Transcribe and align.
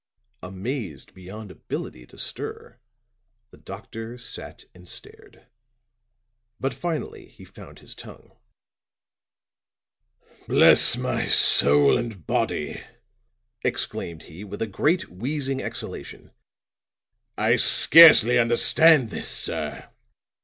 Amazed 0.41 1.13
beyond 1.13 1.51
ability 1.51 2.07
to 2.07 2.17
stir, 2.17 2.79
the 3.51 3.57
doctor 3.57 4.17
sat 4.17 4.65
and 4.73 4.89
stared. 4.89 5.45
But 6.59 6.73
finally 6.73 7.27
he 7.27 7.45
found 7.45 7.77
his 7.77 7.93
tongue. 7.93 8.35
"Bless 10.47 10.97
my 10.97 11.27
soul 11.27 11.99
and 11.99 12.25
body," 12.25 12.81
exclaimed 13.63 14.23
he 14.23 14.43
with 14.43 14.63
a 14.63 14.65
great 14.65 15.07
wheezing 15.07 15.61
exhalation. 15.61 16.31
"I 17.37 17.57
scarcely 17.57 18.39
understand 18.39 19.11
this, 19.11 19.29
sir." 19.29 19.87